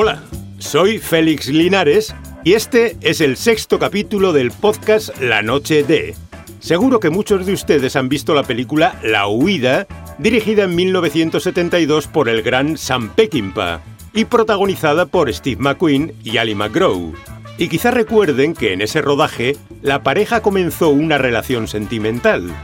[0.00, 0.22] Hola,
[0.60, 2.14] soy Félix Linares
[2.44, 6.14] y este es el sexto capítulo del podcast La Noche de.
[6.60, 9.88] Seguro que muchos de ustedes han visto la película La Huida,
[10.18, 13.80] dirigida en 1972 por el gran Sam Peckinpah
[14.12, 17.14] y protagonizada por Steve McQueen y Ali McGraw.
[17.58, 22.54] Y quizá recuerden que en ese rodaje la pareja comenzó una relación sentimental.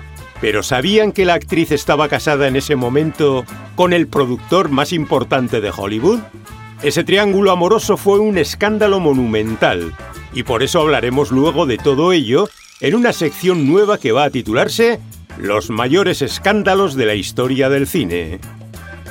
[0.41, 3.45] Pero ¿sabían que la actriz estaba casada en ese momento
[3.75, 6.21] con el productor más importante de Hollywood?
[6.85, 9.95] Ese triángulo amoroso fue un escándalo monumental,
[10.35, 12.47] y por eso hablaremos luego de todo ello
[12.83, 15.01] en una sección nueva que va a titularse
[15.39, 18.39] Los mayores escándalos de la historia del cine.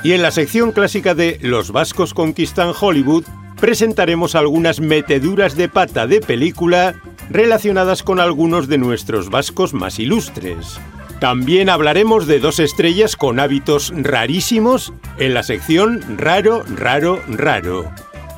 [0.04, 3.24] Y en la sección clásica de Los vascos conquistan Hollywood,
[3.60, 6.94] presentaremos algunas meteduras de pata de película
[7.28, 10.78] relacionadas con algunos de nuestros vascos más ilustres.
[11.20, 17.90] También hablaremos de dos estrellas con hábitos rarísimos en la sección Raro, Raro, Raro.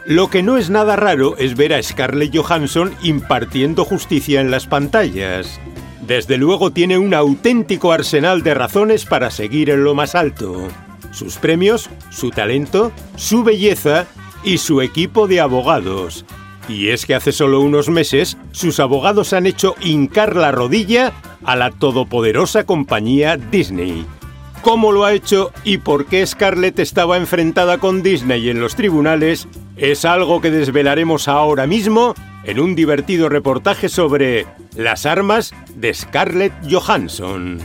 [0.05, 4.67] Lo que no es nada raro es ver a Scarlett Johansson impartiendo justicia en las
[4.69, 5.59] pantallas.
[6.07, 10.69] Desde luego tiene un auténtico arsenal de razones para seguir en lo más alto.
[11.11, 14.07] Sus premios, su talento, su belleza
[14.45, 16.25] y su equipo de abogados.
[16.69, 21.13] Y es que hace solo unos meses sus abogados han hecho hincar la rodilla
[21.45, 24.05] a la todopoderosa compañía Disney.
[24.63, 29.47] ¿Cómo lo ha hecho y por qué Scarlett estaba enfrentada con Disney en los tribunales?
[29.77, 36.53] Es algo que desvelaremos ahora mismo en un divertido reportaje sobre las armas de Scarlett
[36.69, 37.61] Johansson.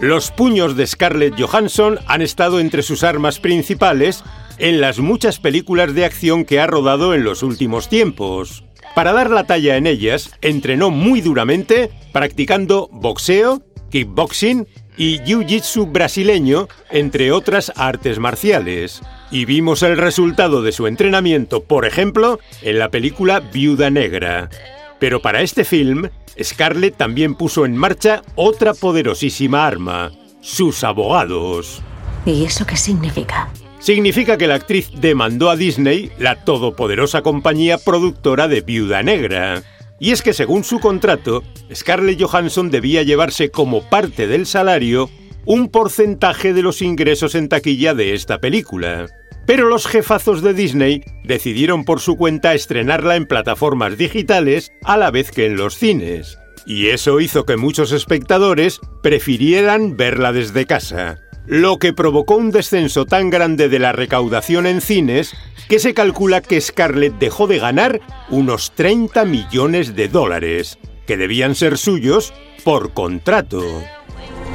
[0.00, 4.24] Los puños de Scarlett Johansson han estado entre sus armas principales
[4.58, 8.64] en las muchas películas de acción que ha rodado en los últimos tiempos.
[8.94, 14.66] Para dar la talla en ellas, entrenó muy duramente practicando boxeo, kickboxing
[14.96, 19.00] y jiu-jitsu brasileño, entre otras artes marciales.
[19.30, 24.50] Y vimos el resultado de su entrenamiento, por ejemplo, en la película Viuda Negra.
[24.98, 26.08] Pero para este film,
[26.42, 30.10] Scarlett también puso en marcha otra poderosísima arma,
[30.40, 31.82] sus abogados.
[32.26, 33.48] ¿Y eso qué significa?
[33.80, 39.62] Significa que la actriz demandó a Disney, la todopoderosa compañía productora de Viuda Negra.
[40.00, 45.10] Y es que según su contrato, Scarlett Johansson debía llevarse como parte del salario
[45.44, 49.06] un porcentaje de los ingresos en taquilla de esta película.
[49.46, 55.10] Pero los jefazos de Disney decidieron por su cuenta estrenarla en plataformas digitales a la
[55.10, 56.36] vez que en los cines.
[56.66, 61.18] Y eso hizo que muchos espectadores prefirieran verla desde casa
[61.48, 65.34] lo que provocó un descenso tan grande de la recaudación en cines
[65.66, 71.54] que se calcula que Scarlett dejó de ganar unos 30 millones de dólares, que debían
[71.54, 73.62] ser suyos por contrato.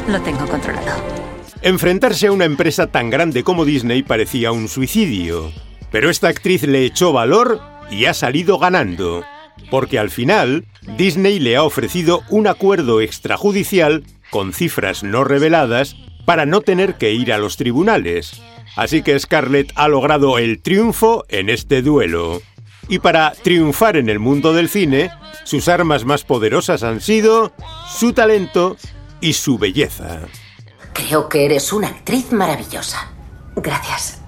[0.08, 1.02] Lo tengo controlado.
[1.64, 5.52] Enfrentarse a una empresa tan grande como Disney parecía un suicidio,
[5.92, 9.24] pero esta actriz le echó valor y ha salido ganando,
[9.72, 10.66] porque al final
[10.96, 17.14] Disney le ha ofrecido un acuerdo extrajudicial con cifras no reveladas para no tener que
[17.14, 18.42] ir a los tribunales.
[18.76, 22.42] Así que Scarlett ha logrado el triunfo en este duelo.
[22.90, 25.12] Y para triunfar en el mundo del cine,
[25.44, 27.54] sus armas más poderosas han sido
[27.88, 28.78] su talento
[29.22, 30.22] y su belleza.
[30.94, 33.12] Creo que eres una actriz maravillosa.
[33.56, 34.22] Gracias.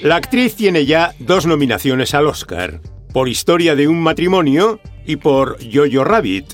[0.00, 2.80] La actriz tiene ya dos nominaciones al Oscar,
[3.12, 6.46] por Historia de un matrimonio y por Jojo Rabbit.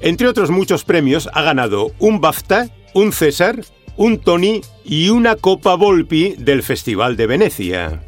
[0.00, 3.60] Entre otros muchos premios ha ganado un BAFTA, un César
[4.00, 8.02] un Tony y una Copa Volpi del Festival de Venecia.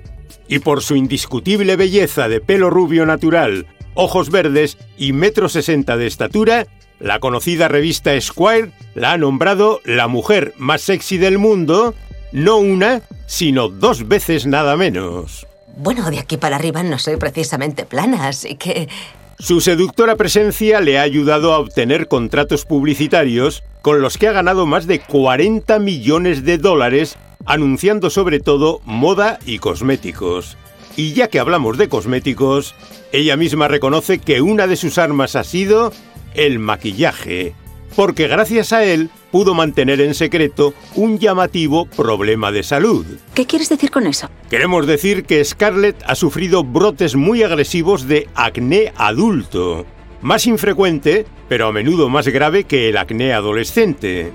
[0.49, 6.07] Y por su indiscutible belleza de pelo rubio natural, ojos verdes y metro sesenta de
[6.07, 6.67] estatura,
[6.99, 11.95] la conocida revista Squire la ha nombrado la mujer más sexy del mundo,
[12.33, 15.47] no una, sino dos veces nada menos.
[15.77, 18.89] Bueno, de aquí para arriba no soy precisamente plana, así que...
[19.43, 24.67] Su seductora presencia le ha ayudado a obtener contratos publicitarios con los que ha ganado
[24.67, 30.57] más de 40 millones de dólares anunciando sobre todo moda y cosméticos.
[30.97, 32.77] Y ya que hablamos de cosméticos,
[33.11, 35.93] ella misma reconoce que una de sus armas ha sido
[36.35, 37.57] el maquillaje,
[37.97, 43.07] porque gracias a él pudo mantener en secreto un llamativo problema de salud.
[43.35, 44.29] ¿Qué quieres decir con eso?
[44.51, 49.87] Queremos decir que Scarlett ha sufrido brotes muy agresivos de acné adulto,
[50.21, 54.33] más infrecuente, pero a menudo más grave que el acné adolescente.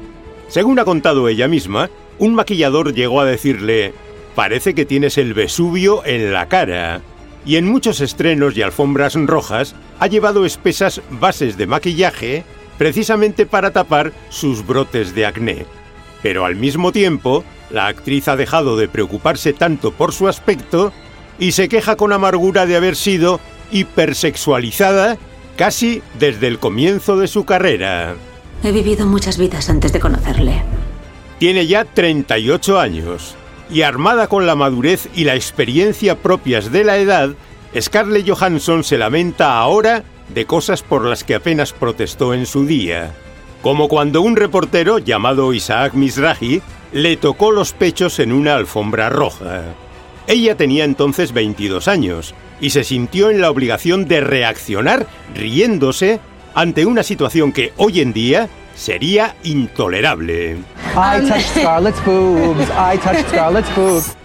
[0.47, 1.89] Según ha contado ella misma,
[2.19, 3.93] un maquillador llegó a decirle,
[4.35, 7.01] parece que tienes el Vesubio en la cara.
[7.45, 12.43] Y en muchos estrenos y alfombras rojas ha llevado espesas bases de maquillaje
[12.77, 15.65] precisamente para tapar sus brotes de acné.
[16.21, 20.91] Pero al mismo tiempo, la actriz ha dejado de preocuparse tanto por su aspecto
[21.39, 23.39] y se queja con amargura de haber sido
[23.71, 25.17] hipersexualizada
[25.55, 28.15] casi desde el comienzo de su carrera.
[28.63, 30.63] He vivido muchas vidas antes de conocerle.
[31.39, 33.35] Tiene ya 38 años
[33.69, 37.31] y armada con la madurez y la experiencia propias de la edad,
[37.79, 43.13] Scarlett Johansson se lamenta ahora de cosas por las que apenas protestó en su día,
[43.61, 49.63] como cuando un reportero llamado Isaac Misrahi le tocó los pechos en una alfombra roja.
[50.27, 56.19] Ella tenía entonces 22 años y se sintió en la obligación de reaccionar riéndose
[56.53, 60.57] ante una situación que hoy en día sería intolerable.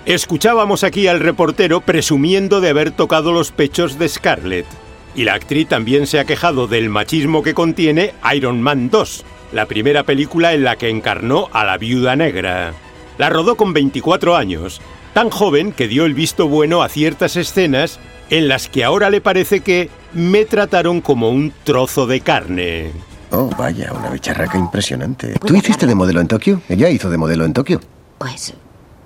[0.06, 4.66] Escuchábamos aquí al reportero presumiendo de haber tocado los pechos de Scarlett.
[5.14, 9.66] Y la actriz también se ha quejado del machismo que contiene Iron Man 2, la
[9.66, 12.72] primera película en la que encarnó a la viuda negra.
[13.18, 14.80] La rodó con 24 años,
[15.12, 18.00] tan joven que dio el visto bueno a ciertas escenas
[18.30, 22.90] en las que ahora le parece que me trataron como un trozo de carne.
[23.30, 25.34] Oh, vaya, una bicharraca impresionante.
[25.44, 26.62] ¿Tú hiciste de modelo en Tokio?
[26.68, 27.80] Ella hizo de modelo en Tokio.
[28.18, 28.54] Pues...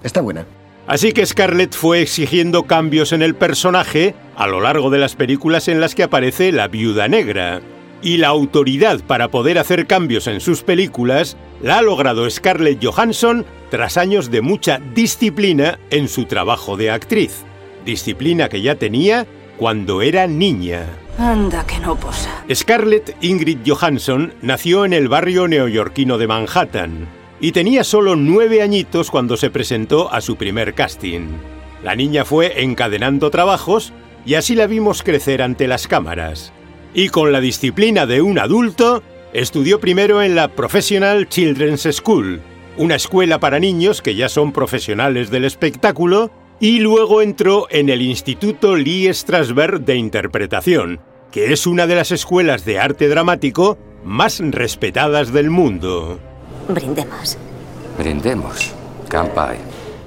[0.03, 0.47] Está buena.
[0.87, 5.67] Así que Scarlett fue exigiendo cambios en el personaje a lo largo de las películas
[5.67, 7.61] en las que aparece la viuda negra.
[8.03, 13.45] Y la autoridad para poder hacer cambios en sus películas la ha logrado Scarlett Johansson
[13.71, 17.45] tras años de mucha disciplina en su trabajo de actriz.
[17.85, 20.87] Disciplina que ya tenía cuando era niña.
[21.19, 22.45] Anda que no posa.
[22.55, 29.11] Scarlett Ingrid Johansson nació en el barrio neoyorquino de Manhattan y tenía solo nueve añitos
[29.11, 31.29] cuando se presentó a su primer casting.
[31.83, 33.93] La niña fue encadenando trabajos
[34.25, 36.53] y así la vimos crecer ante las cámaras.
[36.95, 39.03] Y con la disciplina de un adulto,
[39.33, 42.41] estudió primero en la Professional Children's School,
[42.79, 48.01] una escuela para niños que ya son profesionales del espectáculo, y luego entró en el
[48.01, 51.01] Instituto Lee Strasberg de Interpretación,
[51.31, 56.19] que es una de las escuelas de arte dramático más respetadas del mundo.
[56.69, 57.39] Brindemos.
[57.99, 58.73] Brindemos.
[59.09, 59.59] Campai.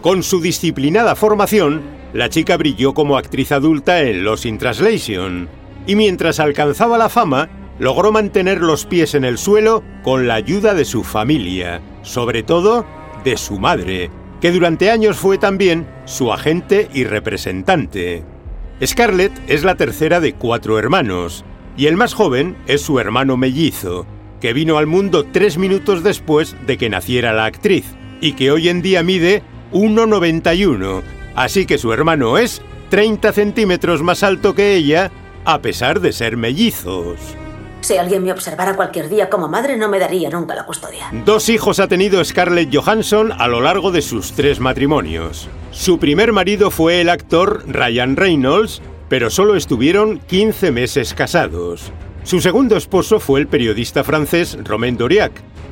[0.01, 1.81] Con su disciplinada formación,
[2.13, 5.49] la chica brilló como actriz adulta en Los in Translation,
[5.85, 10.73] y mientras alcanzaba la fama, logró mantener los pies en el suelo con la ayuda
[10.73, 12.85] de su familia, sobre todo
[13.23, 14.09] de su madre,
[14.41, 18.23] que durante años fue también su agente y representante.
[18.85, 21.43] Scarlett es la tercera de cuatro hermanos,
[21.77, 24.05] y el más joven es su hermano mellizo,
[24.39, 27.85] que vino al mundo tres minutos después de que naciera la actriz,
[28.21, 31.01] y que hoy en día mide 1,91,
[31.35, 35.11] así que su hermano es 30 centímetros más alto que ella,
[35.45, 37.19] a pesar de ser mellizos.
[37.81, 41.09] Si alguien me observara cualquier día como madre, no me daría nunca la custodia.
[41.25, 45.47] Dos hijos ha tenido Scarlett Johansson a lo largo de sus tres matrimonios.
[45.71, 51.93] Su primer marido fue el actor Ryan Reynolds, pero solo estuvieron 15 meses casados.
[52.29, 55.31] Su segundo esposo fue el periodista francés Romain Doriac.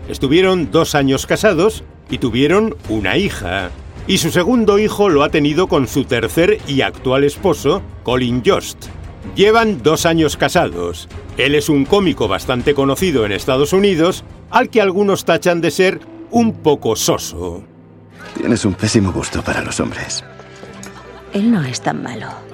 [0.09, 3.69] Estuvieron dos años casados y tuvieron una hija.
[4.07, 8.87] Y su segundo hijo lo ha tenido con su tercer y actual esposo, Colin Jost.
[9.35, 11.07] Llevan dos años casados.
[11.37, 15.99] Él es un cómico bastante conocido en Estados Unidos, al que algunos tachan de ser
[16.31, 17.61] un poco soso.
[18.35, 20.23] Tienes un pésimo gusto para los hombres.
[21.33, 22.46] Él no es tan malo.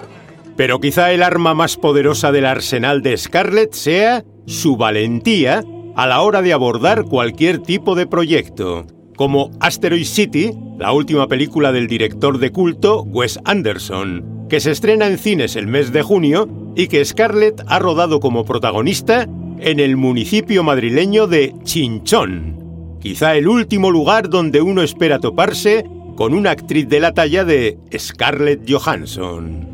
[0.56, 5.64] Pero quizá el arma más poderosa del arsenal de Scarlett sea su valentía
[5.96, 11.72] a la hora de abordar cualquier tipo de proyecto, como Asteroid City, la última película
[11.72, 16.48] del director de culto Wes Anderson, que se estrena en cines el mes de junio
[16.76, 19.28] y que Scarlett ha rodado como protagonista
[19.60, 26.34] en el municipio madrileño de Chinchón, quizá el último lugar donde uno espera toparse con
[26.34, 29.73] una actriz de la talla de Scarlett Johansson.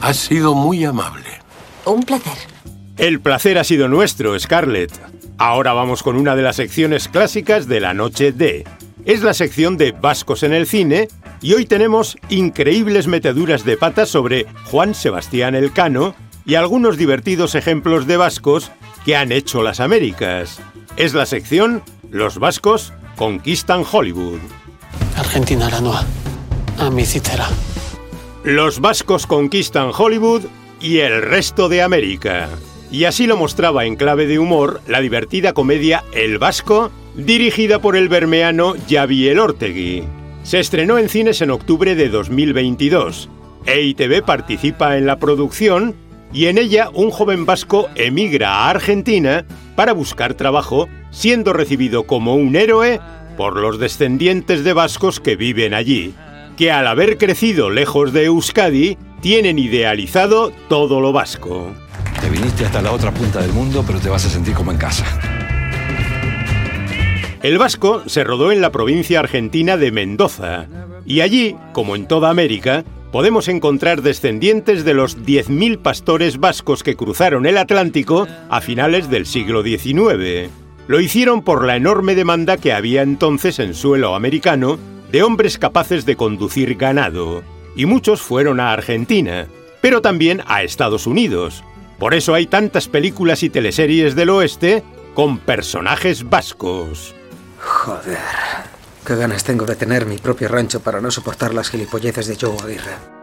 [0.00, 1.26] Has sido muy amable.
[1.84, 2.36] Un placer.
[2.96, 4.92] El placer ha sido nuestro, Scarlett.
[5.38, 8.64] Ahora vamos con una de las secciones clásicas de la noche D.
[9.04, 11.08] Es la sección de Vascos en el cine
[11.42, 18.06] y hoy tenemos increíbles meteduras de patas sobre Juan Sebastián Elcano y algunos divertidos ejemplos
[18.06, 18.70] de vascos
[19.04, 20.60] que han hecho las Américas.
[20.96, 24.38] Es la sección Los vascos conquistan Hollywood.
[25.16, 26.04] Argentina Aranoa.
[26.78, 27.48] A mi citera.
[28.46, 30.42] Los vascos conquistan Hollywood
[30.80, 32.48] y el resto de América.
[32.92, 37.96] Y así lo mostraba en clave de humor la divertida comedia El Vasco, dirigida por
[37.96, 40.04] el bermeano Javi Elortegui.
[40.44, 43.28] Se estrenó en cines en octubre de 2022.
[43.66, 45.96] EITV participa en la producción
[46.32, 52.36] y en ella un joven vasco emigra a Argentina para buscar trabajo, siendo recibido como
[52.36, 53.00] un héroe
[53.36, 56.14] por los descendientes de vascos que viven allí,
[56.56, 61.72] que al haber crecido lejos de Euskadi, tienen idealizado todo lo vasco.
[62.20, 64.78] Te viniste hasta la otra punta del mundo, pero te vas a sentir como en
[64.78, 65.04] casa.
[67.42, 70.66] El vasco se rodó en la provincia argentina de Mendoza,
[71.04, 76.96] y allí, como en toda América, podemos encontrar descendientes de los 10.000 pastores vascos que
[76.96, 80.50] cruzaron el Atlántico a finales del siglo XIX.
[80.88, 84.78] Lo hicieron por la enorme demanda que había entonces en suelo americano
[85.10, 87.42] de hombres capaces de conducir ganado,
[87.74, 89.46] y muchos fueron a Argentina,
[89.80, 91.62] pero también a Estados Unidos.
[91.98, 94.82] Por eso hay tantas películas y teleseries del oeste
[95.14, 97.14] con personajes vascos.
[97.58, 98.18] Joder.
[99.06, 102.56] Qué ganas tengo de tener mi propio rancho para no soportar las gilipolleces de Joe
[102.62, 103.16] Aguirre.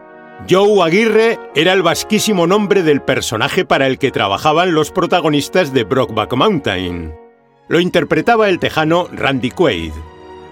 [0.48, 5.84] Joe Aguirre era el vasquísimo nombre del personaje para el que trabajaban los protagonistas de
[5.84, 7.14] Brockback Mountain.
[7.68, 9.92] Lo interpretaba el tejano Randy Quaid.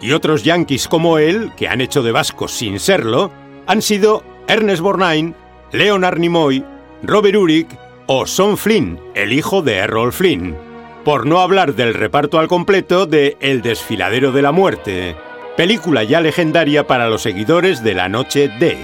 [0.03, 3.31] Y otros yankees como él, que han hecho de vascos sin serlo,
[3.67, 5.35] han sido Ernest Borgnine,
[5.71, 6.65] Leonard Nimoy,
[7.05, 7.69] Robert Urich
[8.07, 10.57] o Son Flynn, el hijo de Errol Flynn.
[11.05, 15.17] Por no hablar del reparto al completo de El desfiladero de la muerte,
[15.57, 18.77] película ya legendaria para los seguidores de la noche D,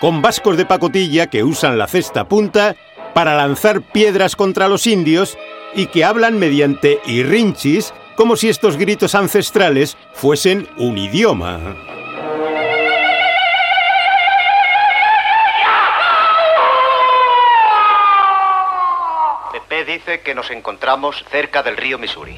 [0.00, 2.76] con vascos de pacotilla que usan la cesta punta
[3.14, 5.36] para lanzar piedras contra los indios
[5.74, 11.76] y que hablan mediante irrinchis como si estos gritos ancestrales fuesen un idioma.
[19.84, 22.36] dice que nos encontramos cerca del río Missouri.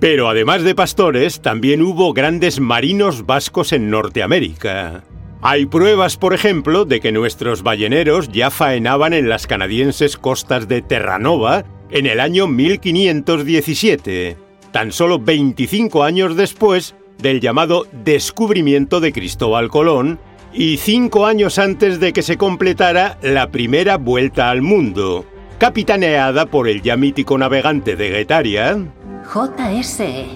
[0.00, 5.04] Pero además de pastores, también hubo grandes marinos vascos en Norteamérica.
[5.42, 10.82] Hay pruebas, por ejemplo, de que nuestros balleneros ya faenaban en las canadienses costas de
[10.82, 14.36] Terranova en el año 1517,
[14.76, 20.18] tan solo 25 años después del llamado descubrimiento de Cristóbal Colón
[20.52, 25.24] y cinco años antes de que se completara la primera vuelta al mundo,
[25.56, 28.76] capitaneada por el ya mítico navegante de Guetaria,
[29.24, 30.26] JSE,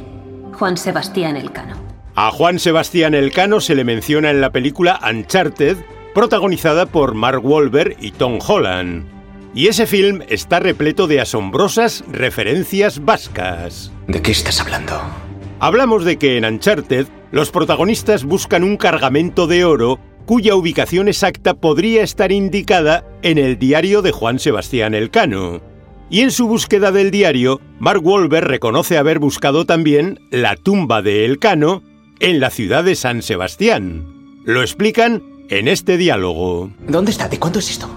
[0.54, 1.76] Juan Sebastián Elcano.
[2.14, 5.76] A Juan Sebastián Elcano se le menciona en la película Uncharted,
[6.14, 9.19] protagonizada por Mark Wahlberg y Tom Holland.
[9.54, 13.92] Y ese film está repleto de asombrosas referencias vascas.
[14.06, 15.00] ¿De qué estás hablando?
[15.58, 21.54] Hablamos de que en Uncharted los protagonistas buscan un cargamento de oro cuya ubicación exacta
[21.54, 25.60] podría estar indicada en el diario de Juan Sebastián Elcano.
[26.08, 31.24] Y en su búsqueda del diario, Mark Wahlberg reconoce haber buscado también la tumba de
[31.24, 31.82] Elcano
[32.20, 34.06] en la ciudad de San Sebastián.
[34.44, 36.70] Lo explican en este diálogo.
[36.86, 37.28] ¿Dónde está?
[37.28, 37.90] ¿De cuándo es esto?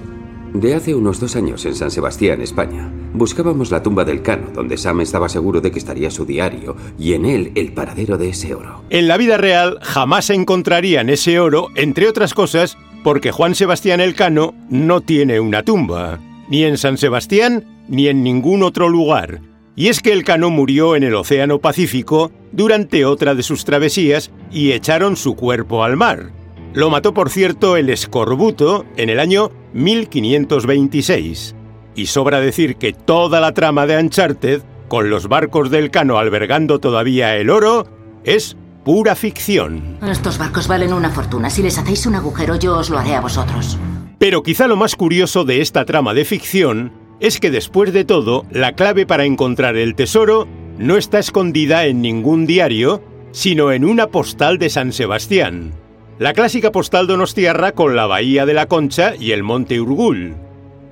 [0.53, 2.88] De hace unos dos años en San Sebastián, España.
[3.13, 7.13] Buscábamos la tumba del Cano, donde Sam estaba seguro de que estaría su diario, y
[7.13, 8.83] en él el paradero de ese oro.
[8.91, 14.53] En la vida real jamás encontrarían ese oro, entre otras cosas, porque Juan Sebastián Elcano
[14.69, 16.19] no tiene una tumba,
[16.50, 19.41] ni en San Sebastián ni en ningún otro lugar.
[19.75, 24.74] Y es que Elcano murió en el Océano Pacífico durante otra de sus travesías y
[24.74, 26.43] echaron su cuerpo al mar.
[26.74, 31.56] Lo mató, por cierto, el escorbuto en el año 1526.
[31.96, 36.80] Y sobra decir que toda la trama de Uncharted, con los barcos del Cano albergando
[36.80, 37.86] todavía el oro,
[38.24, 40.00] es pura ficción.
[40.01, 41.51] Estos barcos valen una fortuna.
[41.51, 43.77] Si les hacéis un agujero, yo os lo haré a vosotros.
[44.18, 48.48] Pero quizá lo más curioso de esta trama de ficción es que después de todo,
[48.50, 50.48] la clave para encontrar el tesoro
[50.80, 55.83] no está escondida en ningún diario, sino en una postal de San Sebastián
[56.24, 60.38] la clásica postal donostiarra con la bahía de la Concha y el monte Urgul.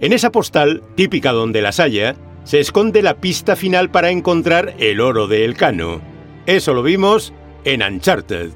[0.02, 5.00] En esa postal, típica donde las haya, se esconde la pista final para encontrar el
[5.00, 6.02] oro de Elcano.
[6.48, 7.32] Eso lo vimos
[7.64, 8.50] en Uncharted.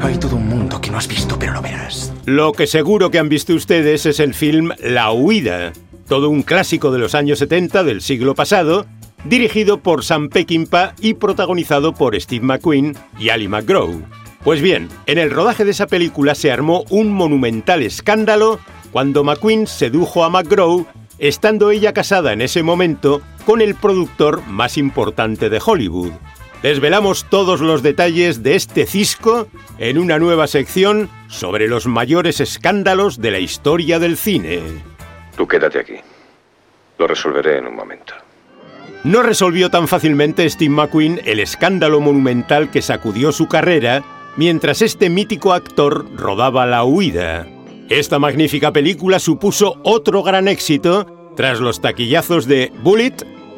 [0.00, 2.12] Hay todo un mundo que no has visto, pero lo verás.
[2.24, 5.72] Lo que seguro que han visto ustedes es el film La Huida,
[6.08, 8.86] todo un clásico de los años 70 del siglo pasado,
[9.24, 14.02] dirigido por Sam Peckinpah y protagonizado por Steve McQueen y Ali McGraw.
[14.44, 18.58] Pues bien, en el rodaje de esa película se armó un monumental escándalo
[18.90, 20.84] cuando McQueen sedujo a McGraw,
[21.18, 26.12] estando ella casada en ese momento con el productor más importante de Hollywood.
[26.60, 29.46] Desvelamos todos los detalles de este cisco
[29.78, 34.60] en una nueva sección sobre los mayores escándalos de la historia del cine.
[35.36, 35.96] Tú quédate aquí.
[36.98, 38.14] Lo resolveré en un momento.
[39.04, 44.04] No resolvió tan fácilmente Steve McQueen el escándalo monumental que sacudió su carrera
[44.36, 47.46] mientras este mítico actor rodaba La huida.
[47.88, 53.14] Esta magnífica película supuso otro gran éxito tras los taquillazos de Bullet,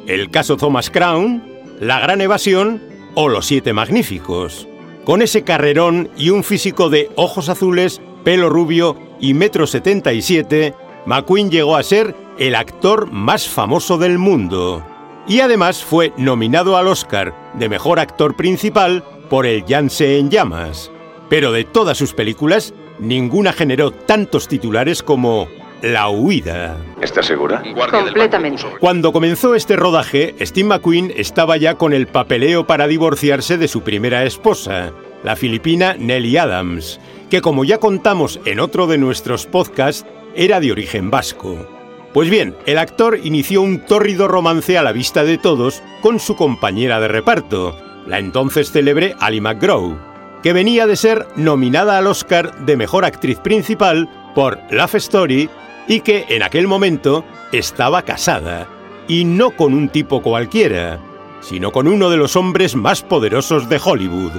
[0.06, 1.42] El caso Thomas Crown,
[1.80, 2.82] La gran evasión
[3.14, 4.68] o Los siete magníficos.
[5.04, 10.74] Con ese carrerón y un físico de ojos azules, pelo rubio y metro 77,
[11.06, 14.84] McQueen llegó a ser el actor más famoso del mundo.
[15.26, 20.90] Y además fue nominado al Oscar de Mejor Actor Principal por El Janse en Llamas.
[21.28, 25.48] Pero de todas sus películas, ninguna generó tantos titulares como
[25.82, 26.76] La huida.
[27.00, 27.62] ¿Estás segura?
[27.90, 28.62] Completamente.
[28.80, 33.82] Cuando comenzó este rodaje, Steve McQueen estaba ya con el papeleo para divorciarse de su
[33.82, 37.00] primera esposa, la filipina Nelly Adams,
[37.30, 41.66] que como ya contamos en otro de nuestros podcasts, era de origen vasco.
[42.12, 46.36] Pues bien, el actor inició un tórrido romance a la vista de todos con su
[46.36, 47.76] compañera de reparto,
[48.06, 49.96] la entonces célebre Ali McGraw,
[50.42, 55.48] que venía de ser nominada al Oscar de Mejor Actriz Principal por Love Story
[55.88, 58.66] y que en aquel momento estaba casada,
[59.08, 60.98] y no con un tipo cualquiera,
[61.40, 64.32] sino con uno de los hombres más poderosos de Hollywood,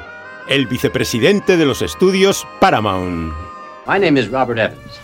[0.48, 3.34] el vicepresidente de los estudios Paramount.
[3.88, 5.00] My name is Robert Evans,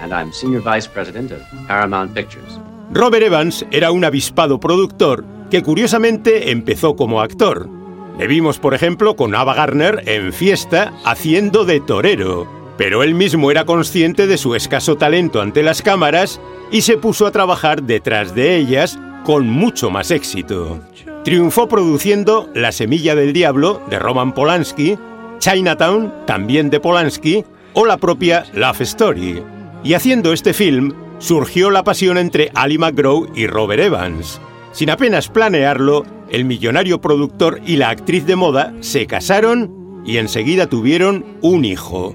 [0.00, 2.58] and I'm Senior Vice President of Paramount Pictures.
[2.92, 7.81] Robert Evans era un avispado productor que curiosamente empezó como actor.
[8.18, 13.50] Le vimos, por ejemplo, con Ava Gardner en Fiesta haciendo de torero, pero él mismo
[13.50, 16.40] era consciente de su escaso talento ante las cámaras
[16.70, 20.80] y se puso a trabajar detrás de ellas con mucho más éxito.
[21.24, 24.98] Triunfó produciendo La Semilla del Diablo de Roman Polanski,
[25.38, 29.42] Chinatown, también de Polanski, o la propia Love Story.
[29.84, 34.40] Y haciendo este film, surgió la pasión entre Ali McGraw y Robert Evans.
[34.72, 40.66] Sin apenas planearlo, el millonario productor y la actriz de moda se casaron y enseguida
[40.66, 42.14] tuvieron un hijo.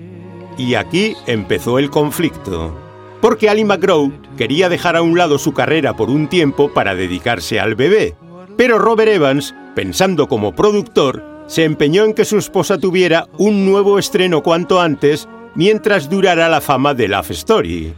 [0.57, 2.75] Y aquí empezó el conflicto.
[3.21, 7.59] Porque Ali McGraw quería dejar a un lado su carrera por un tiempo para dedicarse
[7.59, 8.15] al bebé.
[8.57, 13.99] Pero Robert Evans, pensando como productor, se empeñó en que su esposa tuviera un nuevo
[13.99, 17.93] estreno cuanto antes mientras durara la fama de Love Story.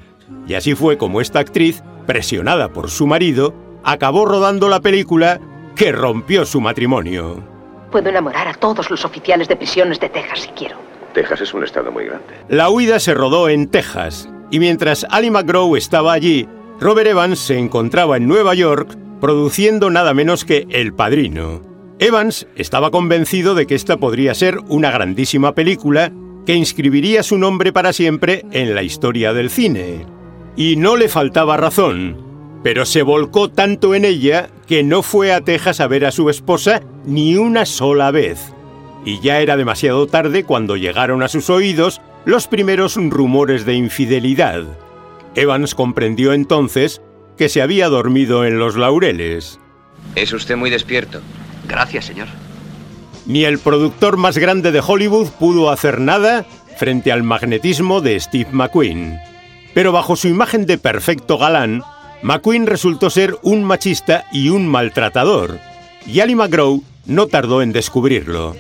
[0.48, 5.40] Y así fue como esta actriz, presionada por su marido, acabó rodando la película
[5.76, 7.44] que rompió su matrimonio.
[7.92, 10.78] Puedo enamorar a todos los oficiales de prisiones de Texas si quiero.
[11.14, 12.36] Texas es un estado muy grande.
[12.50, 16.48] La huida se rodó en Texas, y mientras Ali McGraw estaba allí,
[16.80, 21.62] Robert Evans se encontraba en Nueva York produciendo nada menos que El Padrino.
[22.00, 26.12] Evans estaba convencido de que esta podría ser una grandísima película
[26.46, 30.06] que inscribiría su nombre para siempre en la historia del cine.
[30.56, 32.29] Y no le faltaba razón,
[32.64, 36.30] pero se volcó tanto en ella que no fue a Texas a ver a su
[36.30, 38.54] esposa ni una sola vez.
[39.06, 44.64] Y ya era demasiado tarde cuando llegaron a sus oídos los primeros rumores de infidelidad.
[45.36, 47.02] Evans comprendió entonces
[47.38, 49.60] que se había dormido en los laureles.
[50.16, 51.22] Es usted muy despierto.
[51.68, 52.28] Gracias, señor.
[53.26, 56.46] Ni el productor más grande de Hollywood pudo hacer nada
[56.78, 59.20] frente al magnetismo de Steve McQueen.
[59.74, 61.84] Pero bajo su imagen de perfecto galán,
[62.22, 65.60] McQueen resultó ser un machista y un maltratador,
[66.06, 68.56] y Ali McGraw no tardó en descubrirlo.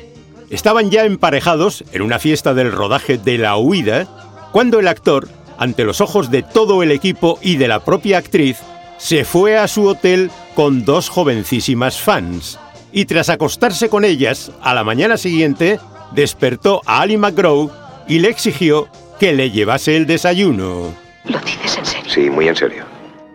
[0.50, 4.08] Estaban ya emparejados en una fiesta del rodaje de La Huida,
[4.52, 8.58] cuando el actor, ante los ojos de todo el equipo y de la propia actriz,
[8.98, 12.58] se fue a su hotel con dos jovencísimas fans,
[12.92, 15.80] y tras acostarse con ellas a la mañana siguiente,
[16.14, 17.70] despertó a Ali McGraw
[18.08, 18.88] y le exigió
[19.20, 20.94] que le llevase el desayuno.
[21.26, 22.12] ¿Lo dices en serio?
[22.12, 22.89] Sí, muy en serio.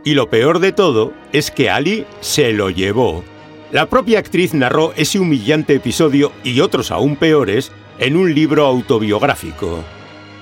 [0.05, 3.25] Y lo peor de todo es que Ali se lo llevó.
[3.73, 9.83] La propia actriz narró ese humillante episodio y otros aún peores en un libro autobiográfico.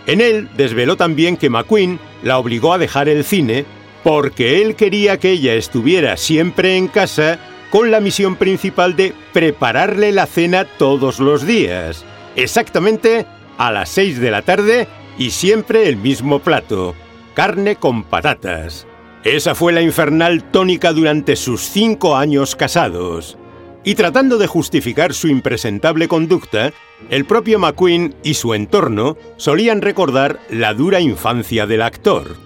[0.07, 3.65] En él desveló también que McQueen la obligó a dejar el cine
[4.03, 7.39] porque él quería que ella estuviera siempre en casa
[7.71, 12.05] con la misión principal de prepararle la cena todos los días,
[12.37, 16.95] exactamente a las 6 de la tarde y siempre el mismo plato,
[17.35, 18.87] carne con patatas.
[19.25, 23.39] Esa fue la infernal tónica durante sus cinco años casados.
[23.85, 26.73] Y tratando de justificar su impresentable conducta,
[27.09, 32.37] el propio McQueen y su entorno solían recordar la dura infancia del actor.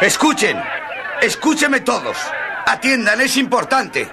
[0.00, 0.56] Escuchen,
[1.22, 2.16] escúcheme todos.
[2.66, 4.08] Atiendan, es importante.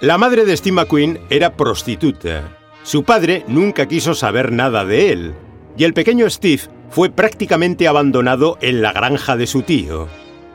[0.00, 2.58] La madre de Steve McQueen era prostituta.
[2.82, 5.34] Su padre nunca quiso saber nada de él,
[5.76, 10.08] y el pequeño Steve fue prácticamente abandonado en la granja de su tío.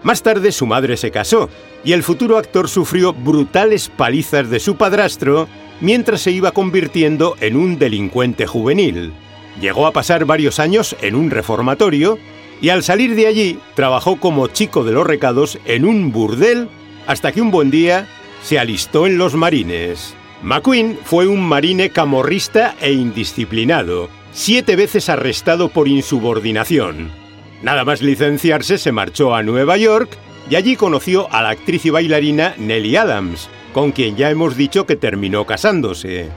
[0.03, 1.49] Más tarde su madre se casó
[1.83, 5.47] y el futuro actor sufrió brutales palizas de su padrastro
[5.81, 9.13] mientras se iba convirtiendo en un delincuente juvenil.
[9.59, 12.17] Llegó a pasar varios años en un reformatorio
[12.61, 16.69] y al salir de allí trabajó como chico de los recados en un burdel
[17.07, 18.07] hasta que un buen día
[18.41, 20.15] se alistó en los marines.
[20.41, 27.18] McQueen fue un marine camorrista e indisciplinado, siete veces arrestado por insubordinación.
[27.61, 30.17] Nada más licenciarse se marchó a Nueva York
[30.49, 34.85] y allí conoció a la actriz y bailarina Nellie Adams, con quien ya hemos dicho
[34.85, 36.29] que terminó casándose.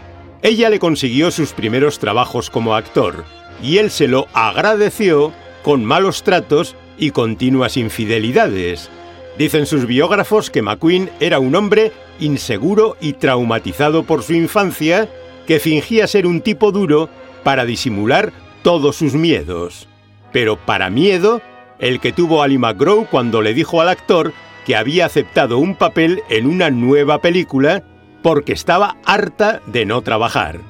[0.42, 3.24] Ella le consiguió sus primeros trabajos como actor,
[3.62, 5.32] y él se lo agradeció
[5.62, 8.90] con malos tratos y continuas infidelidades.
[9.38, 15.08] Dicen sus biógrafos que McQueen era un hombre inseguro y traumatizado por su infancia,
[15.46, 17.08] que fingía ser un tipo duro
[17.44, 18.32] para disimular
[18.62, 19.88] todos sus miedos.
[20.32, 21.40] Pero para miedo,
[21.78, 24.32] el que tuvo Ali McGraw cuando le dijo al actor
[24.64, 27.82] que había aceptado un papel en una nueva película
[28.22, 30.60] porque estaba harta de no trabajar.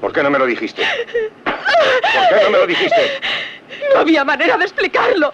[0.00, 0.82] ¿Por qué no me lo dijiste?
[1.44, 3.02] ¿Por qué no me lo dijiste?
[3.94, 5.32] No había manera de explicarlo.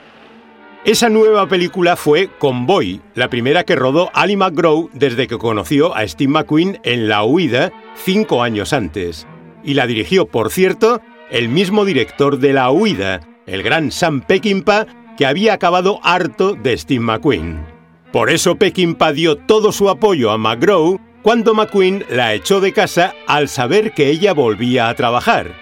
[0.85, 6.07] Esa nueva película fue Convoy, la primera que rodó Ali McGraw desde que conoció a
[6.07, 9.27] Steve McQueen en La Huida cinco años antes.
[9.65, 14.87] Y la dirigió, por cierto, el mismo director de La Huida, el gran Sam Peckinpah,
[15.17, 17.67] que había acabado harto de Steve McQueen.
[18.13, 23.15] Por eso Peckinpah dio todo su apoyo a McGraw cuando McQueen la echó de casa
[23.27, 25.53] al saber que ella volvía a trabajar.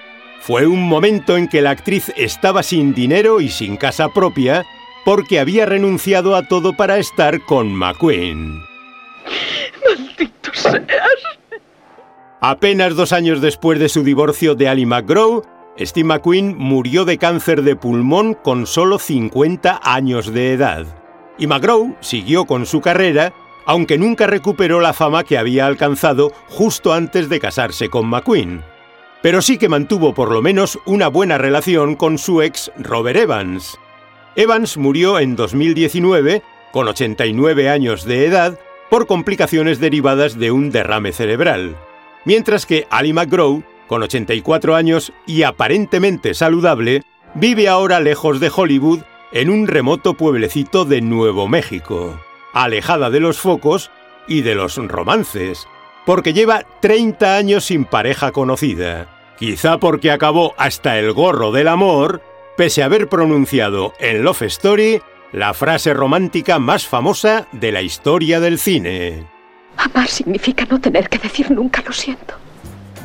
[0.40, 4.64] Fue un momento en que la actriz estaba sin dinero y sin casa propia
[5.04, 8.60] porque había renunciado a todo para estar con McQueen.
[9.84, 11.36] ¡Maldito seas!
[12.40, 15.42] Apenas dos años después de su divorcio de Ali McGraw,
[15.78, 20.86] Steve McQueen murió de cáncer de pulmón con solo 50 años de edad.
[21.38, 23.34] Y McGraw siguió con su carrera,
[23.66, 28.62] aunque nunca recuperó la fama que había alcanzado justo antes de casarse con McQueen.
[29.22, 33.78] Pero sí que mantuvo por lo menos una buena relación con su ex Robert Evans.
[34.34, 38.58] Evans murió en 2019, con 89 años de edad,
[38.88, 41.76] por complicaciones derivadas de un derrame cerebral.
[42.24, 47.02] Mientras que Ali McGraw, con 84 años y aparentemente saludable,
[47.34, 49.00] vive ahora lejos de Hollywood
[49.32, 52.18] en un remoto pueblecito de Nuevo México,
[52.52, 53.90] alejada de los focos
[54.28, 55.66] y de los romances,
[56.04, 62.22] porque lleva 30 años sin pareja conocida, quizá porque acabó hasta el gorro del amor,
[62.56, 68.40] pese a haber pronunciado en Love Story la frase romántica más famosa de la historia
[68.40, 69.26] del cine.
[69.76, 72.45] Amar significa no tener que decir nunca lo siento.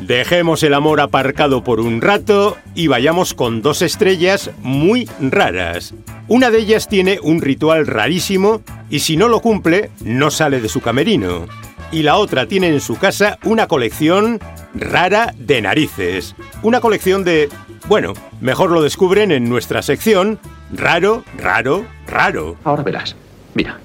[0.02, 5.94] Dejemos el amor aparcado por un rato y vayamos con dos estrellas muy raras.
[6.28, 10.70] Una de ellas tiene un ritual rarísimo y si no lo cumple, no sale de
[10.70, 11.46] su camerino.
[11.92, 14.40] Y la otra tiene en su casa una colección
[14.74, 16.36] rara de narices.
[16.64, 17.50] Una colección de...
[17.88, 20.40] Bueno, mejor lo descubren en nuestra sección
[20.74, 22.56] Raro, raro, raro.
[22.64, 23.16] Ahora verás.
[23.54, 23.80] Mira.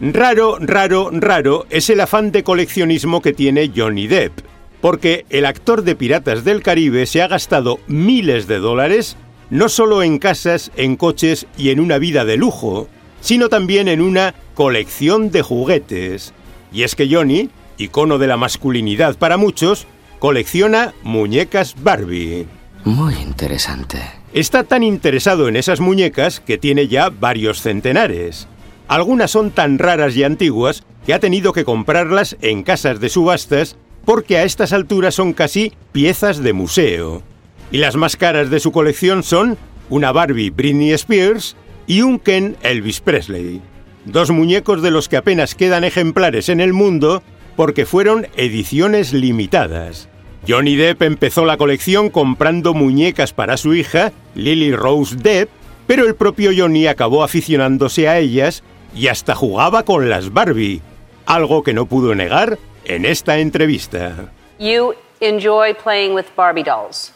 [0.00, 4.38] Raro, raro, raro es el afán de coleccionismo que tiene Johnny Depp
[4.80, 9.16] porque el actor de Piratas del Caribe se ha gastado miles de dólares
[9.50, 12.88] no solo en casas, en coches y en una vida de lujo,
[13.20, 16.34] sino también en una colección de juguetes.
[16.72, 19.86] Y es que Johnny, icono de la masculinidad para muchos,
[20.18, 22.46] colecciona muñecas Barbie.
[22.84, 23.98] Muy interesante.
[24.32, 28.46] Está tan interesado en esas muñecas que tiene ya varios centenares.
[28.86, 33.76] Algunas son tan raras y antiguas que ha tenido que comprarlas en casas de subastas
[34.08, 37.22] porque a estas alturas son casi piezas de museo.
[37.70, 39.58] Y las más caras de su colección son
[39.90, 43.60] una Barbie Britney Spears y un Ken Elvis Presley.
[44.06, 47.22] Dos muñecos de los que apenas quedan ejemplares en el mundo
[47.54, 50.08] porque fueron ediciones limitadas.
[50.48, 55.50] Johnny Depp empezó la colección comprando muñecas para su hija, Lily Rose Depp,
[55.86, 58.62] pero el propio Johnny acabó aficionándose a ellas
[58.96, 60.80] y hasta jugaba con las Barbie,
[61.26, 64.32] algo que no pudo negar en esta entrevista.
[64.58, 67.12] You enjoy playing with Barbie dolls.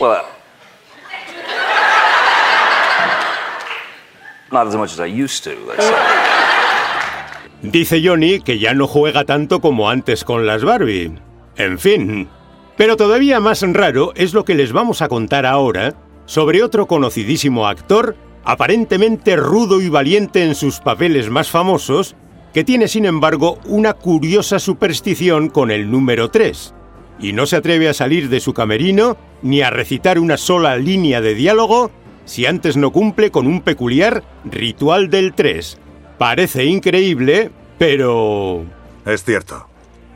[0.00, 0.24] Well,
[4.50, 5.94] not as much as I used to, let's say.
[7.62, 11.18] Dice Johnny que ya no juega tanto como antes con las Barbie.
[11.56, 12.28] En fin.
[12.76, 15.94] Pero todavía más raro es lo que les vamos a contar ahora
[16.26, 22.16] sobre otro conocidísimo actor, aparentemente rudo y valiente en sus papeles más famosos,
[22.54, 26.72] que tiene sin embargo una curiosa superstición con el número 3,
[27.18, 31.20] y no se atreve a salir de su camerino ni a recitar una sola línea
[31.20, 31.90] de diálogo
[32.24, 35.78] si antes no cumple con un peculiar ritual del 3.
[36.16, 38.64] Parece increíble, pero...
[39.04, 39.66] Es cierto.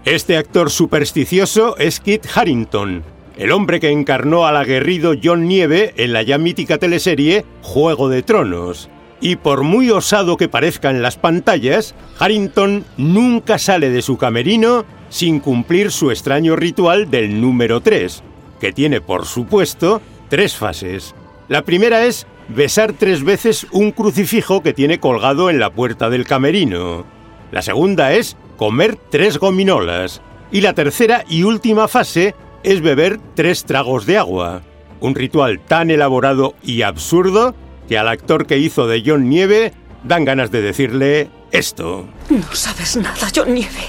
[0.05, 3.03] Este actor supersticioso es Kit Harrington,
[3.37, 8.23] el hombre que encarnó al aguerrido John Nieve en la ya mítica teleserie Juego de
[8.23, 8.89] Tronos.
[9.21, 14.85] Y por muy osado que parezca en las pantallas, Harrington nunca sale de su camerino
[15.09, 18.23] sin cumplir su extraño ritual del número 3.
[18.61, 21.15] que tiene, por supuesto, tres fases.
[21.49, 26.27] La primera es besar tres veces un crucifijo que tiene colgado en la puerta del
[26.27, 27.05] camerino.
[27.53, 30.21] La segunda es comer tres gominolas.
[30.51, 34.63] Y la tercera y última fase es beber tres tragos de agua.
[35.01, 37.55] Un ritual tan elaborado y absurdo
[37.89, 39.73] que al actor que hizo de John Nieve
[40.05, 42.07] dan ganas de decirle esto.
[42.29, 43.81] No sabes nada, John Nieve.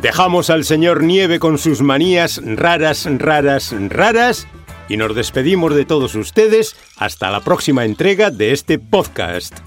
[0.00, 4.46] Dejamos al señor Nieve con sus manías raras, raras, raras
[4.88, 9.58] y nos despedimos de todos ustedes hasta la próxima entrega de este podcast.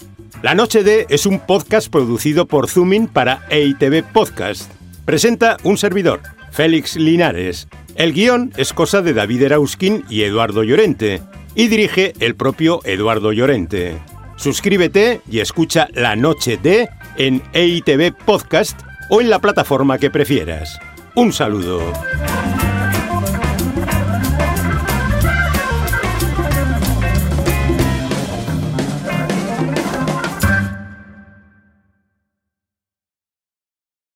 [0.41, 4.71] La Noche de es un podcast producido por Zoomin para EITV Podcast.
[5.05, 7.67] Presenta un servidor, Félix Linares.
[7.95, 11.21] El guion es cosa de David Erauskin y Eduardo Llorente,
[11.55, 13.97] y dirige el propio Eduardo Llorente.
[14.35, 20.79] Suscríbete y escucha La Noche de en EITV Podcast o en la plataforma que prefieras.
[21.15, 21.81] Un saludo.